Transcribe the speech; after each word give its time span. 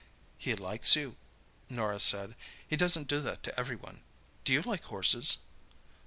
"He 0.39 0.55
likes 0.55 0.95
you," 0.95 1.15
Norah 1.69 1.99
said; 1.99 2.33
"he 2.67 2.75
doesn't 2.75 3.07
do 3.07 3.19
that 3.19 3.43
to 3.43 3.55
everyone. 3.59 4.01
Do 4.43 4.51
you 4.51 4.63
like 4.63 4.85
horses?" 4.85 5.37